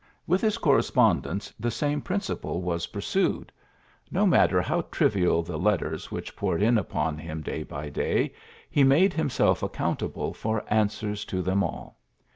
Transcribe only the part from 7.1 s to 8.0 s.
him day by